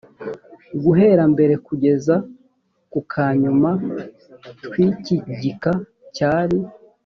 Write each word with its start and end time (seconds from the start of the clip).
guhera 0.83 1.23
mbere 1.33 1.53
kugeza 1.67 2.15
ku 2.91 2.99
ka 3.11 3.27
nyuma 3.41 3.71
tw 4.63 4.73
iki 4.87 5.15
gika 5.41 5.73
cyari 6.15 6.59